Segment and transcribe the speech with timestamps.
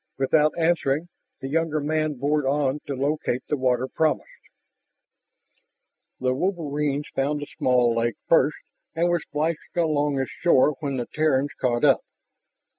[0.17, 1.09] Without answering,
[1.41, 4.31] the younger man bored on to locate the water promised.
[6.19, 8.57] The wolverines found the small lake first
[8.95, 12.01] and were splashing along its shore when the Terrans caught up.